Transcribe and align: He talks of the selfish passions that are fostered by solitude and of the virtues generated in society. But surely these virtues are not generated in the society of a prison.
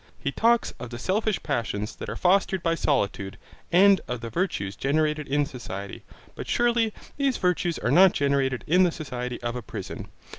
He 0.19 0.31
talks 0.31 0.73
of 0.79 0.89
the 0.89 0.97
selfish 0.97 1.43
passions 1.43 1.95
that 1.97 2.09
are 2.09 2.15
fostered 2.15 2.63
by 2.63 2.73
solitude 2.73 3.37
and 3.71 4.01
of 4.07 4.21
the 4.21 4.31
virtues 4.31 4.75
generated 4.75 5.27
in 5.27 5.45
society. 5.45 6.01
But 6.33 6.47
surely 6.47 6.91
these 7.17 7.37
virtues 7.37 7.77
are 7.77 7.91
not 7.91 8.13
generated 8.13 8.63
in 8.65 8.81
the 8.81 8.91
society 8.91 9.39
of 9.43 9.55
a 9.55 9.61
prison. 9.61 10.07